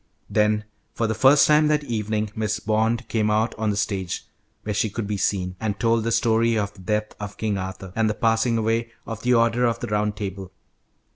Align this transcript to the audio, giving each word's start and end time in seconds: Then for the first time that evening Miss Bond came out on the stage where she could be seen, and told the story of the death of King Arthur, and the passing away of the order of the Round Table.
Then 0.31 0.63
for 0.95 1.05
the 1.05 1.13
first 1.13 1.45
time 1.45 1.67
that 1.67 1.83
evening 1.83 2.31
Miss 2.35 2.59
Bond 2.59 3.07
came 3.07 3.29
out 3.29 3.53
on 3.59 3.69
the 3.69 3.77
stage 3.77 4.25
where 4.63 4.73
she 4.73 4.89
could 4.89 5.05
be 5.05 5.15
seen, 5.15 5.55
and 5.59 5.79
told 5.79 6.03
the 6.03 6.11
story 6.11 6.57
of 6.57 6.73
the 6.73 6.79
death 6.81 7.13
of 7.19 7.37
King 7.37 7.55
Arthur, 7.59 7.93
and 7.95 8.09
the 8.09 8.15
passing 8.15 8.57
away 8.57 8.89
of 9.05 9.21
the 9.21 9.35
order 9.35 9.65
of 9.67 9.79
the 9.79 9.85
Round 9.85 10.15
Table. 10.15 10.51